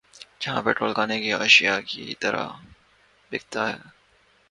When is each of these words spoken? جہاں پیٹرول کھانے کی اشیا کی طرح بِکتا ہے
جہاں 0.41 0.61
پیٹرول 0.65 0.93
کھانے 0.93 1.17
کی 1.21 1.31
اشیا 1.35 1.75
کی 1.89 2.13
طرح 2.19 2.45
بِکتا 3.31 3.61
ہے 3.69 3.77